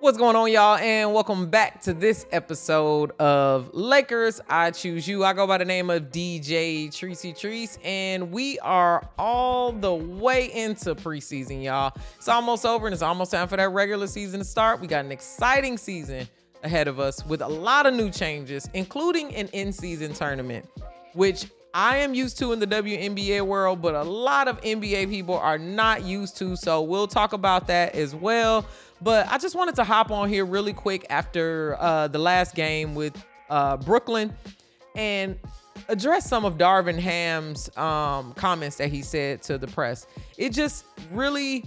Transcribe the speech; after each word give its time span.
What's 0.00 0.16
going 0.16 0.36
on, 0.36 0.52
y'all? 0.52 0.76
And 0.76 1.12
welcome 1.12 1.50
back 1.50 1.82
to 1.82 1.92
this 1.92 2.24
episode 2.30 3.10
of 3.18 3.74
Lakers. 3.74 4.40
I 4.48 4.70
choose 4.70 5.08
you. 5.08 5.24
I 5.24 5.32
go 5.32 5.44
by 5.44 5.58
the 5.58 5.64
name 5.64 5.90
of 5.90 6.12
DJ 6.12 6.86
Tricey 6.86 7.36
Trice, 7.36 7.80
and 7.82 8.30
we 8.30 8.60
are 8.60 9.08
all 9.18 9.72
the 9.72 9.92
way 9.92 10.52
into 10.54 10.94
preseason, 10.94 11.64
y'all. 11.64 11.92
It's 12.16 12.28
almost 12.28 12.64
over, 12.64 12.86
and 12.86 12.94
it's 12.94 13.02
almost 13.02 13.32
time 13.32 13.48
for 13.48 13.56
that 13.56 13.70
regular 13.70 14.06
season 14.06 14.38
to 14.38 14.44
start. 14.44 14.80
We 14.80 14.86
got 14.86 15.04
an 15.04 15.10
exciting 15.10 15.76
season 15.76 16.28
ahead 16.62 16.86
of 16.86 17.00
us 17.00 17.26
with 17.26 17.42
a 17.42 17.48
lot 17.48 17.84
of 17.84 17.92
new 17.92 18.08
changes, 18.08 18.70
including 18.74 19.34
an 19.34 19.48
in-season 19.48 20.12
tournament, 20.12 20.64
which 21.14 21.46
I 21.78 21.98
am 21.98 22.12
used 22.12 22.40
to 22.40 22.50
in 22.50 22.58
the 22.58 22.66
WNBA 22.66 23.40
world, 23.46 23.80
but 23.80 23.94
a 23.94 24.02
lot 24.02 24.48
of 24.48 24.60
NBA 24.62 25.10
people 25.10 25.38
are 25.38 25.58
not 25.58 26.02
used 26.02 26.36
to. 26.38 26.56
So 26.56 26.82
we'll 26.82 27.06
talk 27.06 27.34
about 27.34 27.68
that 27.68 27.94
as 27.94 28.16
well. 28.16 28.66
But 29.00 29.28
I 29.28 29.38
just 29.38 29.54
wanted 29.54 29.76
to 29.76 29.84
hop 29.84 30.10
on 30.10 30.28
here 30.28 30.44
really 30.44 30.72
quick 30.72 31.06
after 31.08 31.76
uh, 31.78 32.08
the 32.08 32.18
last 32.18 32.56
game 32.56 32.96
with 32.96 33.24
uh, 33.48 33.76
Brooklyn 33.76 34.34
and 34.96 35.38
address 35.88 36.28
some 36.28 36.44
of 36.44 36.58
Darvin 36.58 36.98
Ham's 36.98 37.70
um, 37.76 38.32
comments 38.32 38.74
that 38.78 38.90
he 38.90 39.00
said 39.00 39.42
to 39.42 39.56
the 39.56 39.68
press. 39.68 40.08
It 40.36 40.50
just 40.50 40.84
really 41.12 41.64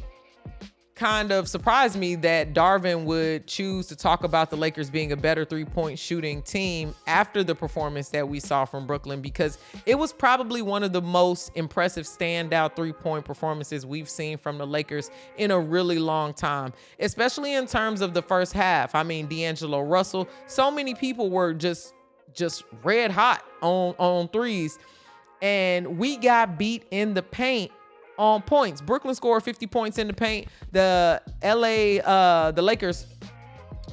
kind 1.01 1.31
of 1.31 1.47
surprised 1.47 1.97
me 1.97 2.13
that 2.13 2.53
Darvin 2.53 3.05
would 3.05 3.47
choose 3.47 3.87
to 3.87 3.95
talk 3.95 4.23
about 4.23 4.51
the 4.51 4.55
Lakers 4.55 4.87
being 4.87 5.11
a 5.11 5.17
better 5.17 5.43
three 5.43 5.65
point 5.65 5.97
shooting 5.97 6.43
team 6.43 6.93
after 7.07 7.43
the 7.43 7.55
performance 7.55 8.09
that 8.09 8.29
we 8.29 8.39
saw 8.39 8.65
from 8.65 8.85
Brooklyn 8.85 9.19
because 9.19 9.57
it 9.87 9.95
was 9.95 10.13
probably 10.13 10.61
one 10.61 10.83
of 10.83 10.93
the 10.93 11.01
most 11.01 11.49
impressive 11.55 12.05
standout 12.05 12.75
three 12.75 12.93
point 12.93 13.25
performances 13.25 13.83
we've 13.83 14.07
seen 14.07 14.37
from 14.37 14.59
the 14.59 14.67
Lakers 14.67 15.09
in 15.37 15.49
a 15.49 15.59
really 15.59 15.97
long 15.97 16.35
time, 16.35 16.71
especially 16.99 17.55
in 17.55 17.65
terms 17.65 18.02
of 18.02 18.13
the 18.13 18.21
first 18.21 18.53
half. 18.53 18.93
I 18.93 19.02
mean, 19.02 19.25
D'Angelo 19.25 19.81
Russell, 19.81 20.29
so 20.45 20.69
many 20.69 20.93
people 20.93 21.31
were 21.31 21.55
just 21.55 21.95
just 22.36 22.63
red 22.83 23.09
hot 23.09 23.43
on 23.63 23.95
on 23.97 24.27
threes 24.27 24.77
and 25.41 25.97
we 25.97 26.17
got 26.17 26.59
beat 26.59 26.83
in 26.91 27.15
the 27.15 27.23
paint 27.23 27.71
on 28.22 28.44
points. 28.44 28.81
Brooklyn 28.81 29.16
scored 29.16 29.41
50 29.44 29.66
points 29.66 29.97
in 29.97 30.05
the 30.05 30.14
paint. 30.14 30.47
The 30.72 31.22
LA, 31.44 32.00
uh, 32.08 32.52
the 32.52 32.61
Lakers 32.61 33.08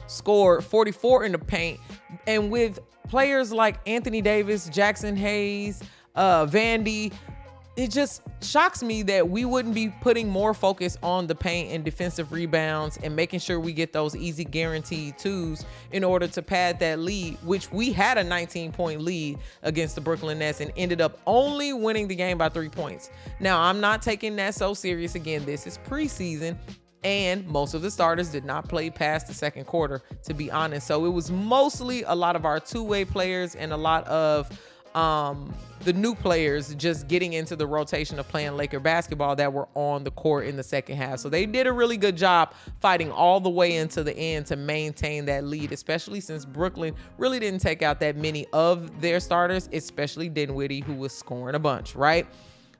scored 0.06 0.62
44 0.62 1.24
in 1.24 1.32
the 1.32 1.38
paint. 1.38 1.80
And 2.26 2.50
with 2.50 2.78
players 3.08 3.52
like 3.52 3.80
Anthony 3.86 4.20
Davis, 4.20 4.68
Jaxson 4.68 5.16
Hayes, 5.16 5.82
uh, 6.14 6.44
Vandy, 6.44 7.12
it 7.78 7.92
just 7.92 8.22
shocks 8.42 8.82
me 8.82 9.04
that 9.04 9.30
we 9.30 9.44
wouldn't 9.44 9.72
be 9.72 9.88
putting 10.00 10.28
more 10.28 10.52
focus 10.52 10.98
on 11.00 11.28
the 11.28 11.34
paint 11.34 11.72
and 11.72 11.84
defensive 11.84 12.32
rebounds 12.32 12.98
and 13.04 13.14
making 13.14 13.38
sure 13.38 13.60
we 13.60 13.72
get 13.72 13.92
those 13.92 14.16
easy 14.16 14.44
guaranteed 14.44 15.16
twos 15.16 15.64
in 15.92 16.02
order 16.02 16.26
to 16.26 16.42
pad 16.42 16.80
that 16.80 16.98
lead, 16.98 17.38
which 17.44 17.70
we 17.70 17.92
had 17.92 18.18
a 18.18 18.24
19 18.24 18.72
point 18.72 19.00
lead 19.00 19.38
against 19.62 19.94
the 19.94 20.00
Brooklyn 20.00 20.40
Nets 20.40 20.60
and 20.60 20.72
ended 20.76 21.00
up 21.00 21.20
only 21.24 21.72
winning 21.72 22.08
the 22.08 22.16
game 22.16 22.36
by 22.36 22.48
three 22.48 22.68
points. 22.68 23.10
Now, 23.38 23.60
I'm 23.60 23.80
not 23.80 24.02
taking 24.02 24.34
that 24.36 24.56
so 24.56 24.74
serious. 24.74 25.14
Again, 25.14 25.44
this 25.44 25.64
is 25.64 25.78
preseason. 25.88 26.58
And 27.04 27.46
most 27.46 27.74
of 27.74 27.82
the 27.82 27.92
starters 27.92 28.28
did 28.30 28.44
not 28.44 28.68
play 28.68 28.90
past 28.90 29.28
the 29.28 29.34
second 29.34 29.66
quarter, 29.66 30.02
to 30.24 30.34
be 30.34 30.50
honest. 30.50 30.84
So 30.88 31.04
it 31.04 31.10
was 31.10 31.30
mostly 31.30 32.02
a 32.02 32.14
lot 32.14 32.34
of 32.34 32.44
our 32.44 32.58
two 32.58 32.82
way 32.82 33.04
players 33.04 33.54
and 33.54 33.72
a 33.72 33.76
lot 33.76 34.04
of 34.08 34.50
um, 34.98 35.54
the 35.84 35.92
new 35.92 36.12
players 36.12 36.74
just 36.74 37.06
getting 37.06 37.34
into 37.34 37.54
the 37.54 37.66
rotation 37.66 38.18
of 38.18 38.26
playing 38.26 38.56
Laker 38.56 38.80
basketball 38.80 39.36
that 39.36 39.52
were 39.52 39.68
on 39.74 40.02
the 40.02 40.10
court 40.10 40.46
in 40.46 40.56
the 40.56 40.62
second 40.62 40.96
half. 40.96 41.20
So 41.20 41.28
they 41.28 41.46
did 41.46 41.68
a 41.68 41.72
really 41.72 41.96
good 41.96 42.16
job 42.16 42.52
fighting 42.80 43.12
all 43.12 43.38
the 43.38 43.48
way 43.48 43.76
into 43.76 44.02
the 44.02 44.16
end 44.16 44.46
to 44.46 44.56
maintain 44.56 45.24
that 45.26 45.44
lead, 45.44 45.70
especially 45.70 46.20
since 46.20 46.44
Brooklyn 46.44 46.94
really 47.16 47.38
didn't 47.38 47.60
take 47.60 47.82
out 47.82 48.00
that 48.00 48.16
many 48.16 48.46
of 48.52 49.00
their 49.00 49.20
starters, 49.20 49.68
especially 49.72 50.28
Dinwiddie, 50.28 50.80
who 50.80 50.94
was 50.94 51.12
scoring 51.12 51.54
a 51.54 51.60
bunch, 51.60 51.94
right? 51.94 52.26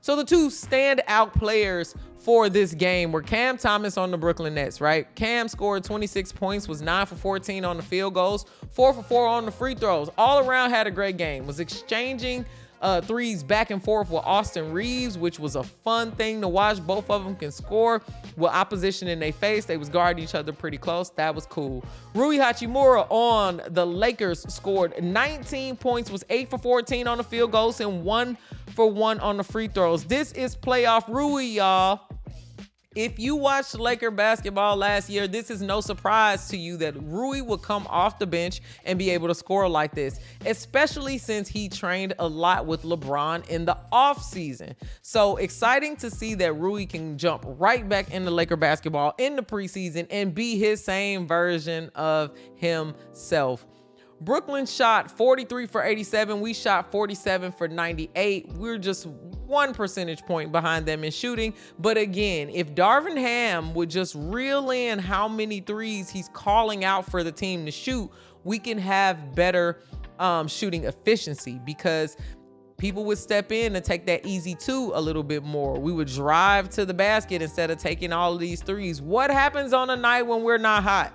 So 0.01 0.15
the 0.15 0.23
two 0.23 0.47
standout 0.47 1.33
players 1.33 1.93
for 2.17 2.49
this 2.49 2.73
game 2.73 3.11
were 3.11 3.21
Cam 3.21 3.57
Thomas 3.57 3.97
on 3.97 4.11
the 4.11 4.17
Brooklyn 4.17 4.53
Nets, 4.53 4.79
right? 4.79 5.13
Cam 5.15 5.47
scored 5.47 5.83
26 5.83 6.31
points, 6.31 6.67
was 6.67 6.81
9 6.81 7.05
for 7.05 7.15
14 7.15 7.65
on 7.65 7.77
the 7.77 7.83
field 7.83 8.13
goals, 8.13 8.45
4 8.71 8.93
for 8.93 9.03
4 9.03 9.27
on 9.27 9.45
the 9.45 9.51
free 9.51 9.75
throws. 9.75 10.09
All 10.17 10.47
around 10.47 10.69
had 10.69 10.87
a 10.87 10.91
great 10.91 11.17
game. 11.17 11.45
Was 11.45 11.59
exchanging 11.59 12.45
uh, 12.81 13.01
threes 13.01 13.43
back 13.43 13.71
and 13.71 13.83
forth 13.83 14.09
with 14.09 14.23
Austin 14.23 14.71
Reaves, 14.71 15.17
which 15.17 15.39
was 15.39 15.55
a 15.55 15.63
fun 15.63 16.11
thing 16.11 16.41
to 16.41 16.47
watch. 16.47 16.81
Both 16.85 17.09
of 17.09 17.23
them 17.23 17.35
can 17.35 17.51
score 17.51 18.01
with 18.37 18.51
opposition 18.51 19.07
in 19.07 19.19
their 19.19 19.33
face. 19.33 19.65
They 19.65 19.77
was 19.77 19.89
guarding 19.89 20.23
each 20.23 20.35
other 20.35 20.53
pretty 20.53 20.77
close. 20.77 21.09
That 21.11 21.35
was 21.35 21.45
cool. 21.45 21.83
Rui 22.13 22.37
Hachimura 22.37 23.05
on 23.09 23.61
the 23.69 23.85
Lakers 23.85 24.45
scored 24.53 25.01
19 25.01 25.75
points, 25.75 26.09
was 26.09 26.23
8 26.29 26.49
for 26.49 26.57
14 26.57 27.07
on 27.07 27.17
the 27.17 27.23
field 27.23 27.51
goals 27.51 27.79
and 27.81 28.03
1 28.03 28.37
for 28.69 28.89
1 28.91 29.19
on 29.19 29.37
the 29.37 29.43
free 29.43 29.67
throws. 29.67 30.05
This 30.05 30.31
is 30.31 30.55
playoff 30.55 31.07
Rui, 31.07 31.43
y'all. 31.43 32.01
If 32.95 33.19
you 33.19 33.35
watched 33.35 33.77
Laker 33.77 34.09
basketball 34.09 34.75
last 34.75 35.11
year, 35.11 35.27
this 35.27 35.51
is 35.51 35.61
no 35.61 35.79
surprise 35.79 36.47
to 36.47 36.57
you 36.57 36.75
that 36.77 36.95
Rui 37.03 37.39
will 37.39 37.59
come 37.59 37.85
off 37.87 38.17
the 38.17 38.25
bench 38.25 38.61
and 38.83 38.97
be 38.97 39.11
able 39.11 39.27
to 39.27 39.35
score 39.35 39.69
like 39.69 39.93
this, 39.93 40.19
especially 40.43 41.19
since 41.19 41.47
he 41.47 41.69
trained 41.69 42.15
a 42.17 42.27
lot 42.27 42.65
with 42.65 42.81
LeBron 42.81 43.47
in 43.47 43.65
the 43.65 43.77
offseason. 43.93 44.73
So 45.03 45.37
exciting 45.37 45.97
to 45.97 46.09
see 46.09 46.33
that 46.35 46.53
Rui 46.53 46.87
can 46.87 47.19
jump 47.19 47.43
right 47.45 47.87
back 47.87 48.11
into 48.11 48.31
Laker 48.31 48.57
basketball 48.57 49.13
in 49.19 49.35
the 49.35 49.43
preseason 49.43 50.07
and 50.09 50.33
be 50.33 50.57
his 50.57 50.83
same 50.83 51.27
version 51.27 51.91
of 51.93 52.35
himself. 52.55 53.67
Brooklyn 54.21 54.65
shot 54.65 55.09
43 55.09 55.65
for 55.65 55.83
87. 55.83 56.41
We 56.41 56.53
shot 56.53 56.91
47 56.91 57.51
for 57.53 57.67
98. 57.67 58.53
We're 58.53 58.77
just 58.77 59.07
one 59.07 59.73
percentage 59.73 60.21
point 60.23 60.51
behind 60.51 60.85
them 60.85 61.03
in 61.03 61.11
shooting. 61.11 61.53
But 61.79 61.97
again, 61.97 62.49
if 62.49 62.75
Darvin 62.75 63.17
Ham 63.17 63.73
would 63.73 63.89
just 63.89 64.15
reel 64.15 64.71
in 64.71 64.99
how 64.99 65.27
many 65.27 65.59
threes 65.61 66.09
he's 66.09 66.29
calling 66.33 66.83
out 66.83 67.09
for 67.09 67.23
the 67.23 67.31
team 67.31 67.65
to 67.65 67.71
shoot, 67.71 68.11
we 68.43 68.59
can 68.59 68.77
have 68.77 69.35
better 69.35 69.81
um, 70.19 70.47
shooting 70.47 70.83
efficiency 70.85 71.59
because 71.65 72.17
people 72.77 73.05
would 73.05 73.17
step 73.17 73.51
in 73.51 73.75
and 73.75 73.83
take 73.83 74.05
that 74.05 74.25
easy 74.25 74.55
two 74.55 74.91
a 74.93 75.01
little 75.01 75.23
bit 75.23 75.43
more. 75.43 75.79
We 75.79 75.91
would 75.91 76.07
drive 76.07 76.69
to 76.71 76.85
the 76.85 76.93
basket 76.93 77.41
instead 77.41 77.71
of 77.71 77.77
taking 77.77 78.13
all 78.13 78.33
of 78.33 78.39
these 78.39 78.61
threes. 78.61 79.01
What 79.01 79.31
happens 79.31 79.73
on 79.73 79.89
a 79.89 79.95
night 79.95 80.23
when 80.23 80.43
we're 80.43 80.57
not 80.57 80.83
hot? 80.83 81.13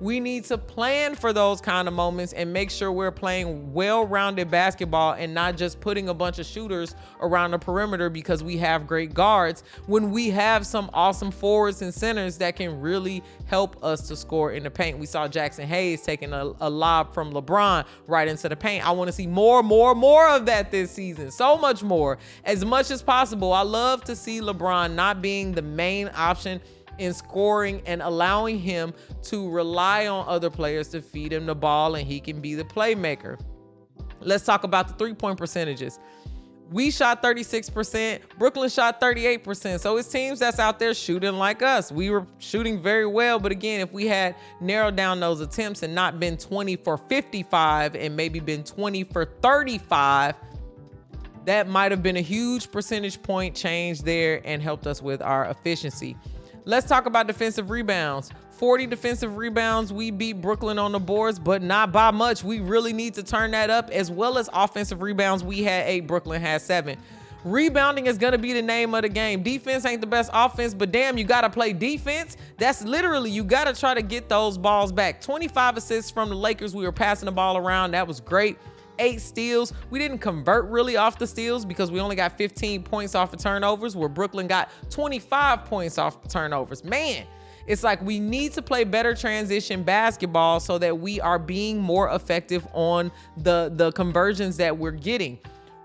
We 0.00 0.20
need 0.20 0.44
to 0.44 0.58
plan 0.58 1.14
for 1.14 1.32
those 1.32 1.60
kind 1.60 1.88
of 1.88 1.94
moments 1.94 2.32
and 2.32 2.52
make 2.52 2.70
sure 2.70 2.90
we're 2.90 3.10
playing 3.10 3.72
well 3.72 4.06
rounded 4.06 4.50
basketball 4.50 5.12
and 5.14 5.32
not 5.32 5.56
just 5.56 5.80
putting 5.80 6.08
a 6.08 6.14
bunch 6.14 6.38
of 6.38 6.46
shooters 6.46 6.94
around 7.20 7.52
the 7.52 7.58
perimeter 7.58 8.10
because 8.10 8.42
we 8.42 8.56
have 8.58 8.86
great 8.86 9.14
guards 9.14 9.62
when 9.86 10.10
we 10.10 10.30
have 10.30 10.66
some 10.66 10.90
awesome 10.92 11.30
forwards 11.30 11.80
and 11.82 11.94
centers 11.94 12.38
that 12.38 12.56
can 12.56 12.80
really 12.80 13.22
help 13.46 13.82
us 13.84 14.08
to 14.08 14.16
score 14.16 14.52
in 14.52 14.64
the 14.64 14.70
paint. 14.70 14.98
We 14.98 15.06
saw 15.06 15.28
Jaxson 15.28 15.64
Hayes 15.64 16.02
taking 16.02 16.32
a, 16.32 16.52
a 16.60 16.68
lob 16.68 17.14
from 17.14 17.32
LeBron 17.32 17.84
right 18.06 18.26
into 18.26 18.48
the 18.48 18.56
paint. 18.56 18.86
I 18.86 18.90
want 18.90 19.08
to 19.08 19.12
see 19.12 19.26
more, 19.26 19.62
more, 19.62 19.94
more 19.94 20.28
of 20.28 20.46
that 20.46 20.70
this 20.70 20.90
season. 20.90 21.30
So 21.30 21.56
much 21.56 21.82
more. 21.82 22.18
As 22.44 22.64
much 22.64 22.90
as 22.90 23.02
possible. 23.02 23.52
I 23.52 23.62
love 23.62 24.04
to 24.04 24.16
see 24.16 24.40
LeBron 24.40 24.94
not 24.94 25.22
being 25.22 25.52
the 25.52 25.62
main 25.62 26.10
option 26.14 26.60
in 26.98 27.12
scoring 27.12 27.82
and 27.86 28.02
allowing 28.02 28.58
him 28.58 28.94
to 29.22 29.50
rely 29.50 30.06
on 30.06 30.26
other 30.28 30.50
players 30.50 30.88
to 30.88 31.02
feed 31.02 31.32
him 31.32 31.46
the 31.46 31.54
ball 31.54 31.94
and 31.94 32.06
he 32.06 32.20
can 32.20 32.40
be 32.40 32.54
the 32.54 32.64
playmaker. 32.64 33.38
Let's 34.20 34.44
talk 34.44 34.64
about 34.64 34.88
the 34.88 34.94
three 34.94 35.14
point 35.14 35.38
percentages. 35.38 35.98
We 36.70 36.90
shot 36.90 37.22
36%, 37.22 38.20
Brooklyn 38.38 38.70
shot 38.70 39.00
38%. 39.00 39.80
So 39.80 39.98
it's 39.98 40.08
teams 40.08 40.38
that's 40.38 40.58
out 40.58 40.78
there 40.78 40.94
shooting 40.94 41.34
like 41.34 41.62
us. 41.62 41.92
We 41.92 42.08
were 42.08 42.26
shooting 42.38 42.82
very 42.82 43.06
well, 43.06 43.38
but 43.38 43.52
again, 43.52 43.80
if 43.80 43.92
we 43.92 44.06
had 44.06 44.34
narrowed 44.60 44.96
down 44.96 45.20
those 45.20 45.40
attempts 45.40 45.82
and 45.82 45.94
not 45.94 46.18
been 46.18 46.38
20 46.38 46.76
for 46.76 46.96
55 46.96 47.94
and 47.94 48.16
maybe 48.16 48.40
been 48.40 48.64
20 48.64 49.04
for 49.04 49.26
35, 49.26 50.34
that 51.44 51.68
might 51.68 51.90
have 51.92 52.02
been 52.02 52.16
a 52.16 52.22
huge 52.22 52.72
percentage 52.72 53.22
point 53.22 53.54
change 53.54 54.02
there 54.02 54.40
and 54.44 54.62
helped 54.62 54.86
us 54.86 55.02
with 55.02 55.20
our 55.20 55.44
efficiency. 55.46 56.16
Let's 56.66 56.86
talk 56.86 57.04
about 57.04 57.26
defensive 57.26 57.68
rebounds. 57.68 58.30
40 58.52 58.86
defensive 58.86 59.36
rebounds. 59.36 59.92
We 59.92 60.10
beat 60.10 60.40
Brooklyn 60.40 60.78
on 60.78 60.92
the 60.92 60.98
boards, 60.98 61.38
but 61.38 61.60
not 61.60 61.92
by 61.92 62.10
much. 62.10 62.42
We 62.42 62.60
really 62.60 62.94
need 62.94 63.14
to 63.14 63.22
turn 63.22 63.50
that 63.50 63.68
up, 63.68 63.90
as 63.90 64.10
well 64.10 64.38
as 64.38 64.48
offensive 64.52 65.02
rebounds. 65.02 65.44
We 65.44 65.62
had 65.62 65.86
eight, 65.86 66.06
Brooklyn 66.06 66.40
had 66.40 66.62
seven. 66.62 66.98
Rebounding 67.44 68.06
is 68.06 68.16
going 68.16 68.32
to 68.32 68.38
be 68.38 68.54
the 68.54 68.62
name 68.62 68.94
of 68.94 69.02
the 69.02 69.10
game. 69.10 69.42
Defense 69.42 69.84
ain't 69.84 70.00
the 70.00 70.06
best 70.06 70.30
offense, 70.32 70.72
but 70.72 70.90
damn, 70.90 71.18
you 71.18 71.24
got 71.24 71.42
to 71.42 71.50
play 71.50 71.74
defense. 71.74 72.38
That's 72.56 72.82
literally, 72.82 73.30
you 73.30 73.44
got 73.44 73.64
to 73.64 73.78
try 73.78 73.92
to 73.92 74.00
get 74.00 74.30
those 74.30 74.56
balls 74.56 74.90
back. 74.90 75.20
25 75.20 75.76
assists 75.76 76.10
from 76.10 76.30
the 76.30 76.34
Lakers. 76.36 76.74
We 76.74 76.84
were 76.84 76.92
passing 76.92 77.26
the 77.26 77.32
ball 77.32 77.58
around. 77.58 77.90
That 77.90 78.08
was 78.08 78.20
great 78.20 78.56
eight 78.98 79.20
steals. 79.20 79.72
We 79.90 79.98
didn't 79.98 80.18
convert 80.18 80.66
really 80.66 80.96
off 80.96 81.18
the 81.18 81.26
steals 81.26 81.64
because 81.64 81.90
we 81.90 82.00
only 82.00 82.16
got 82.16 82.36
15 82.38 82.82
points 82.82 83.14
off 83.14 83.32
of 83.32 83.40
turnovers, 83.40 83.96
where 83.96 84.08
Brooklyn 84.08 84.46
got 84.46 84.70
25 84.90 85.64
points 85.64 85.98
off 85.98 86.26
turnovers. 86.28 86.84
Man, 86.84 87.26
It's 87.66 87.82
like 87.82 88.02
we 88.02 88.20
need 88.20 88.52
to 88.52 88.62
play 88.62 88.84
better 88.84 89.14
transition 89.14 89.82
basketball 89.82 90.60
so 90.60 90.78
that 90.78 90.98
we 90.98 91.20
are 91.20 91.38
being 91.38 91.78
more 91.78 92.10
effective 92.10 92.66
on 92.72 93.10
the 93.38 93.72
the 93.74 93.92
conversions 93.92 94.56
that 94.58 94.76
we're 94.76 94.90
getting. 94.90 95.38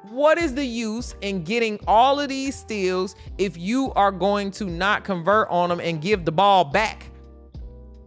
What 0.10 0.38
is 0.38 0.56
the 0.56 0.66
use 0.66 1.16
in 1.22 1.44
getting 1.44 1.80
all 1.88 2.20
of 2.20 2.30
these 2.30 2.56
steals 2.56 3.16
if 3.38 3.58
you 3.58 3.94
are 3.94 4.12
going 4.12 4.52
to 4.52 4.66
not 4.66 5.04
convert 5.04 5.48
on 5.50 5.70
them 5.70 5.80
and 5.80 6.02
give 6.02 6.26
the 6.26 6.32
ball 6.32 6.66
back? 6.66 7.12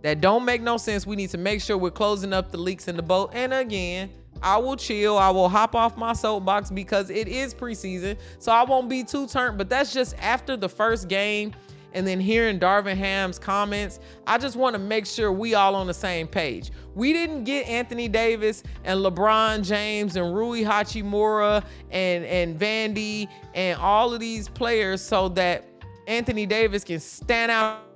That 0.02 0.20
don't 0.20 0.44
make 0.44 0.62
no 0.62 0.78
sense. 0.78 1.06
We 1.06 1.14
need 1.14 1.30
to 1.30 1.38
make 1.38 1.62
sure 1.62 1.78
we're 1.78 1.92
closing 1.92 2.32
up 2.32 2.50
the 2.50 2.58
leaks 2.58 2.88
in 2.88 2.96
the 2.96 3.02
boat. 3.02 3.30
And 3.34 3.54
again, 3.54 4.10
I 4.42 4.56
will 4.56 4.76
chill. 4.76 5.18
I 5.18 5.30
will 5.30 5.48
hop 5.48 5.74
off 5.74 5.96
my 5.96 6.12
soapbox 6.12 6.70
because 6.70 7.10
it 7.10 7.28
is 7.28 7.54
preseason. 7.54 8.16
So 8.38 8.52
I 8.52 8.64
won't 8.64 8.88
be 8.88 9.04
too 9.04 9.26
turned. 9.26 9.58
But 9.58 9.68
that's 9.68 9.92
just 9.92 10.16
after 10.18 10.56
the 10.56 10.68
first 10.68 11.08
game 11.08 11.54
and 11.94 12.06
then 12.06 12.20
hearing 12.20 12.58
Darvin 12.58 12.96
Ham's 12.96 13.38
comments. 13.38 14.00
I 14.26 14.38
just 14.38 14.56
want 14.56 14.74
to 14.74 14.78
make 14.78 15.06
sure 15.06 15.30
we 15.32 15.54
all 15.54 15.74
on 15.74 15.86
the 15.86 15.94
same 15.94 16.26
page. 16.26 16.70
We 16.94 17.12
didn't 17.12 17.44
get 17.44 17.66
Anthony 17.66 18.08
Davis 18.08 18.62
and 18.84 19.00
LeBron 19.00 19.64
James 19.64 20.16
and 20.16 20.34
Rui 20.34 20.62
Hachimura 20.62 21.64
and, 21.90 22.24
and 22.24 22.58
Vandy 22.58 23.28
and 23.54 23.78
all 23.78 24.12
of 24.12 24.20
these 24.20 24.48
players 24.48 25.00
so 25.02 25.28
that 25.30 25.66
Anthony 26.06 26.46
Davis 26.46 26.84
can 26.84 27.00
stand 27.00 27.50
out 27.50 27.91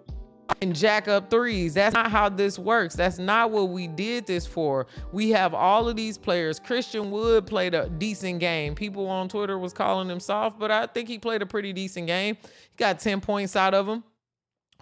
and 0.62 0.74
jack 0.74 1.08
up 1.08 1.30
threes. 1.30 1.74
That's 1.74 1.94
not 1.94 2.10
how 2.10 2.28
this 2.28 2.58
works. 2.58 2.94
That's 2.94 3.18
not 3.18 3.50
what 3.50 3.70
we 3.70 3.86
did 3.86 4.26
this 4.26 4.46
for. 4.46 4.86
We 5.12 5.30
have 5.30 5.54
all 5.54 5.88
of 5.88 5.96
these 5.96 6.18
players. 6.18 6.58
Christian 6.58 7.10
Wood 7.10 7.46
played 7.46 7.74
a 7.74 7.88
decent 7.88 8.40
game. 8.40 8.74
People 8.74 9.06
on 9.08 9.28
Twitter 9.28 9.58
was 9.58 9.72
calling 9.72 10.08
him 10.08 10.20
soft, 10.20 10.58
but 10.58 10.70
I 10.70 10.86
think 10.86 11.08
he 11.08 11.18
played 11.18 11.42
a 11.42 11.46
pretty 11.46 11.72
decent 11.72 12.06
game. 12.06 12.36
He 12.42 12.76
got 12.76 13.00
10 13.00 13.20
points 13.20 13.56
out 13.56 13.74
of 13.74 13.88
him. 13.88 14.04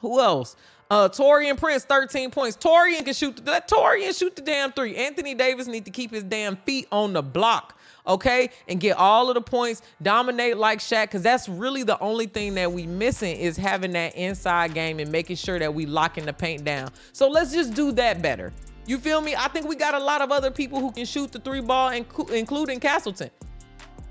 Who 0.00 0.20
else? 0.20 0.56
Uh, 0.90 1.08
Taurean 1.08 1.58
Prince, 1.58 1.84
13 1.84 2.30
points. 2.30 2.56
Taurean 2.56 3.04
can 3.04 3.14
shoot. 3.14 3.44
Let 3.46 3.68
Taurean 3.68 4.16
shoot 4.16 4.36
the 4.36 4.42
damn 4.42 4.72
three. 4.72 4.96
Anthony 4.96 5.34
Davis 5.34 5.66
need 5.66 5.84
to 5.86 5.90
keep 5.90 6.10
his 6.10 6.22
damn 6.22 6.56
feet 6.56 6.86
on 6.92 7.12
the 7.12 7.22
block 7.22 7.78
okay, 8.06 8.50
and 8.68 8.80
get 8.80 8.96
all 8.96 9.28
of 9.28 9.34
the 9.34 9.40
points, 9.40 9.82
dominate 10.02 10.56
like 10.56 10.78
Shaq, 10.78 11.04
because 11.04 11.22
that's 11.22 11.48
really 11.48 11.82
the 11.82 11.98
only 12.00 12.26
thing 12.26 12.54
that 12.54 12.70
we 12.70 12.86
missing 12.86 13.36
is 13.36 13.56
having 13.56 13.92
that 13.92 14.14
inside 14.14 14.74
game 14.74 15.00
and 15.00 15.10
making 15.10 15.36
sure 15.36 15.58
that 15.58 15.72
we 15.72 15.86
locking 15.86 16.26
the 16.26 16.32
paint 16.32 16.64
down. 16.64 16.90
So 17.12 17.28
let's 17.28 17.52
just 17.52 17.74
do 17.74 17.92
that 17.92 18.22
better. 18.22 18.52
You 18.86 18.98
feel 18.98 19.20
me? 19.20 19.34
I 19.34 19.48
think 19.48 19.66
we 19.66 19.76
got 19.76 19.94
a 19.94 19.98
lot 19.98 20.20
of 20.20 20.30
other 20.30 20.50
people 20.50 20.80
who 20.80 20.92
can 20.92 21.06
shoot 21.06 21.32
the 21.32 21.38
three 21.38 21.60
ball, 21.60 21.90
including 21.90 22.80
Castleton. 22.80 23.30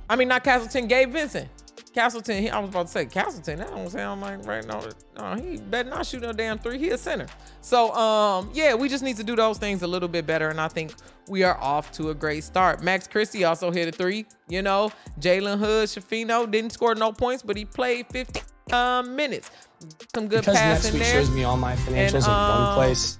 I 0.10 0.16
mean, 0.16 0.28
not 0.28 0.44
Castleton, 0.44 0.88
Gabe 0.88 1.12
Vincent. 1.12 1.48
Castleton, 1.94 2.42
he, 2.42 2.50
I 2.50 2.60
was 2.60 2.70
about 2.70 2.88
to 2.88 2.92
say 2.92 3.06
Castleton. 3.06 3.60
That 3.60 3.70
don't 3.70 3.90
sound 3.90 4.22
like 4.22 4.46
right 4.46 4.66
now. 4.66 4.84
No, 5.18 5.36
he 5.36 5.58
better 5.58 5.90
not 5.90 6.06
shoot 6.06 6.22
no 6.22 6.34
damn 6.34 6.58
three. 6.58 6.80
He 6.80 6.90
a 6.90 6.98
center. 6.98 7.28
So 7.62 7.94
um, 7.94 8.50
yeah, 8.54 8.74
we 8.74 8.90
just 8.90 9.04
need 9.04 9.18
to 9.18 9.24
do 9.24 9.36
those 9.36 9.60
things 9.60 9.84
a 9.84 9.88
little 9.88 10.10
bit 10.10 10.26
better, 10.26 10.50
and 10.50 10.60
I 10.60 10.68
think 10.68 10.94
we 11.30 11.44
are 11.44 11.58
off 11.62 11.92
to 11.94 12.10
a 12.10 12.16
great 12.16 12.44
start. 12.44 12.82
Max 12.82 13.08
Christie 13.08 13.44
also 13.44 13.72
hit 13.72 13.88
a 13.88 13.92
three. 13.92 14.26
You 14.50 14.62
know, 14.64 14.92
Jalen 15.20 15.60
Hood, 15.60 15.88
Schifino 15.88 16.50
didn't 16.50 16.72
score 16.72 16.96
no 16.96 17.12
points, 17.12 17.44
but 17.44 17.56
he 17.56 17.66
played 17.66 18.08
50 18.08 18.42
um, 18.72 19.16
minutes. 19.16 19.52
Some 20.16 20.28
good 20.28 20.42
because 20.42 20.58
pass 20.58 20.92
in 20.92 21.00
there. 21.00 21.14
shows 21.14 21.32
me 21.32 21.44
all 21.44 21.58
my 21.58 21.76
financials 21.76 22.16
and, 22.16 22.26
um, 22.26 22.62
in 22.62 22.66
one 22.68 22.76
place. 22.76 23.20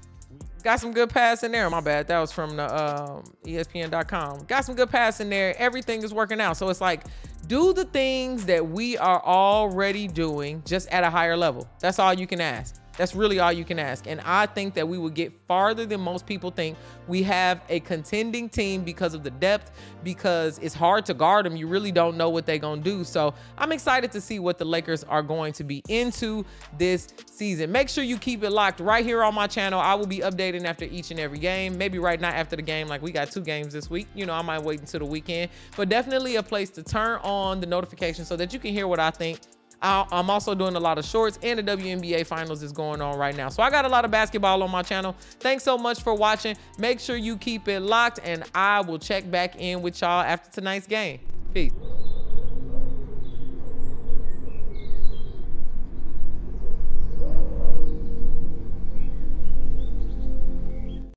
Got 0.64 0.80
some 0.80 0.94
good 0.94 1.10
pass 1.10 1.44
in 1.44 1.52
there. 1.52 1.70
My 1.70 1.82
bad. 1.82 2.08
That 2.08 2.20
was 2.20 2.32
from 2.32 2.56
the 2.56 2.64
um, 2.64 3.24
ESPN.com. 3.46 4.46
Got 4.46 4.64
some 4.64 4.76
good 4.76 4.90
pass 4.90 5.20
in 5.20 5.30
there. 5.30 5.54
Everything 5.58 6.04
is 6.04 6.14
working 6.14 6.40
out. 6.40 6.56
So 6.56 6.70
it's 6.70 6.80
like 6.80 7.04
do 7.48 7.74
the 7.74 7.86
things 7.86 8.46
that 8.46 8.68
we 8.68 8.98
are 8.98 9.22
already 9.24 10.08
doing 10.08 10.64
just 10.66 10.88
at 10.90 11.04
a 11.04 11.10
higher 11.10 11.38
level. 11.38 11.68
That's 11.80 12.00
all 12.00 12.14
you 12.14 12.28
can 12.28 12.42
ask. 12.42 12.83
That's 12.98 13.16
really 13.16 13.40
all 13.40 13.52
you 13.52 13.66
can 13.66 13.80
ask. 13.80 14.06
And 14.08 14.22
I 14.22 14.46
think 14.46 14.76
that 14.76 14.88
we 14.88 14.98
will 14.98 15.10
get 15.10 15.34
farther 15.48 15.86
than 15.86 16.02
most 16.02 16.26
people 16.26 16.52
think. 16.52 16.78
We 17.08 17.24
have 17.24 17.62
a 17.70 17.80
contending 17.80 18.50
team 18.50 18.84
because 18.84 19.14
of 19.14 19.24
the 19.24 19.32
depth, 19.32 19.72
because 20.04 20.60
it's 20.60 20.76
hard 20.76 21.06
to 21.08 21.14
guard 21.14 21.46
them. 21.46 21.56
You 21.56 21.68
really 21.68 21.92
don't 21.92 22.18
know 22.18 22.30
what 22.30 22.46
they're 22.46 22.58
going 22.60 22.84
to 22.84 22.90
do. 22.90 23.04
So 23.04 23.34
I'm 23.58 23.72
excited 23.72 24.12
to 24.12 24.22
see 24.22 24.40
what 24.40 24.58
the 24.58 24.66
Lakers 24.66 25.04
are 25.06 25.24
going 25.24 25.54
to 25.54 25.64
be 25.64 25.82
into 25.90 26.46
this 26.78 27.08
season. 27.26 27.72
Make 27.72 27.90
sure 27.90 28.04
you 28.04 28.18
keep 28.18 28.44
it 28.44 28.52
locked 28.52 28.80
right 28.80 29.06
here 29.06 29.24
on 29.24 29.34
my 29.34 29.48
channel. 29.48 29.80
I 29.80 29.96
will 29.96 30.08
be 30.08 30.20
updating 30.20 30.66
after 30.66 30.86
each 30.86 31.10
and 31.12 31.20
every 31.20 31.40
game. 31.40 31.78
Maybe 31.78 31.98
right 32.00 32.22
now 32.22 32.30
after 32.30 32.56
the 32.56 32.62
game, 32.62 32.88
like 32.88 33.02
we 33.02 33.12
got 33.12 33.32
two 33.32 33.42
games 33.42 33.74
this 33.74 33.90
week. 33.90 34.08
You 34.14 34.26
know, 34.26 34.34
I 34.34 34.42
might 34.44 34.62
wait 34.62 34.80
until 34.80 35.00
the 35.00 35.06
weekend, 35.06 35.50
but 35.76 35.90
definitely 35.90 36.36
a 36.36 36.44
place 36.44 36.70
to 36.72 36.84
turn 36.84 37.20
on 37.24 37.60
the 37.60 37.66
notification 37.66 38.24
so 38.24 38.36
that 38.36 38.54
you 38.54 38.60
can 38.60 38.72
hear 38.72 38.88
what 38.88 39.00
I 39.00 39.10
think 39.10 39.40
I'm 39.84 40.30
also 40.30 40.56
doing 40.56 40.76
a 40.76 40.80
lot 40.80 40.98
of 40.98 41.06
shorts 41.06 41.38
and 41.44 41.60
the 41.60 41.64
WNBA 41.64 42.26
finals 42.26 42.64
is 42.64 42.72
going 42.72 43.02
on 43.02 43.18
right 43.18 43.36
now. 43.36 43.50
So 43.50 43.62
I 43.62 43.70
got 43.70 43.86
a 43.86 43.90
lot 43.90 44.06
of 44.06 44.12
basketball 44.12 44.64
on 44.64 44.72
my 44.72 44.82
channel. 44.82 45.16
Thanks 45.40 45.64
so 45.64 45.78
much 45.78 46.02
for 46.02 46.14
watching. 46.14 46.56
Make 46.78 47.00
sure 47.00 47.18
you 47.18 47.38
keep 47.38 47.68
it 47.68 47.82
locked 47.82 48.20
and 48.24 48.44
I 48.56 48.82
will 48.82 49.00
check 49.00 49.30
back 49.30 49.60
in 49.60 49.82
with 49.82 50.02
y'all 50.02 50.22
after 50.22 50.50
tonight's 50.52 50.88
game. 50.88 51.20
Peace. 51.54 51.74